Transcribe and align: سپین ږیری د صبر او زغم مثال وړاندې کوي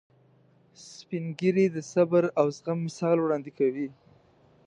سپین 0.89 1.25
ږیری 1.39 1.65
د 1.75 1.77
صبر 1.91 2.23
او 2.39 2.47
زغم 2.57 2.79
مثال 2.87 3.17
وړاندې 3.21 3.51
کوي 3.59 3.87